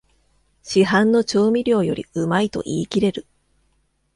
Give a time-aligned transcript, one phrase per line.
[0.63, 3.27] 市販の調味料よりうまいと言いきれる